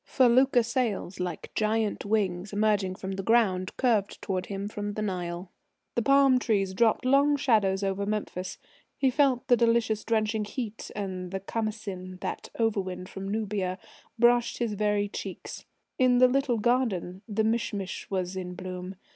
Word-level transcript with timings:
Felucca 0.03 0.63
sails, 0.63 1.19
like 1.19 1.53
giant 1.53 2.05
wings 2.05 2.51
emerging 2.53 2.95
from 2.95 3.11
the 3.11 3.21
ground, 3.21 3.77
curved 3.77 4.19
towards 4.19 4.47
him 4.47 4.67
from 4.67 4.93
the 4.93 5.01
Nile. 5.03 5.51
The 5.93 6.01
palm 6.01 6.39
trees 6.39 6.73
dropped 6.73 7.05
long 7.05 7.37
shadows 7.37 7.83
over 7.83 8.07
Memphis. 8.07 8.57
He 8.97 9.11
felt 9.11 9.47
the 9.47 9.55
delicious, 9.55 10.03
drenching 10.03 10.43
heat, 10.45 10.89
and 10.95 11.29
the 11.29 11.39
Khamasin, 11.39 12.19
that 12.21 12.49
over 12.57 12.81
wind 12.81 13.09
from 13.09 13.29
Nubia, 13.29 13.77
brushed 14.17 14.57
his 14.57 14.73
very 14.73 15.07
cheeks. 15.07 15.65
In 15.99 16.17
the 16.17 16.27
little 16.27 16.57
gardens 16.57 17.21
the 17.27 17.43
mish 17.43 17.71
mish 17.71 18.09
was 18.09 18.35
in 18.35 18.55
bloom.... 18.55 18.95